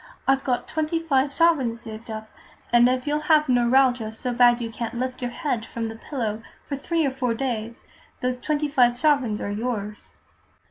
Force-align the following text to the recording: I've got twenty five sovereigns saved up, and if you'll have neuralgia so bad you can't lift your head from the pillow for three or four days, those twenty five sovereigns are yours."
I've 0.27 0.43
got 0.43 0.67
twenty 0.67 0.97
five 0.99 1.31
sovereigns 1.31 1.81
saved 1.81 2.09
up, 2.09 2.27
and 2.73 2.89
if 2.89 3.05
you'll 3.05 3.19
have 3.29 3.47
neuralgia 3.47 4.11
so 4.11 4.33
bad 4.33 4.59
you 4.59 4.71
can't 4.71 4.95
lift 4.95 5.21
your 5.21 5.29
head 5.29 5.63
from 5.63 5.89
the 5.89 5.95
pillow 5.95 6.41
for 6.67 6.75
three 6.75 7.05
or 7.05 7.11
four 7.11 7.35
days, 7.35 7.83
those 8.19 8.39
twenty 8.39 8.67
five 8.67 8.97
sovereigns 8.97 9.39
are 9.39 9.51
yours." 9.51 10.13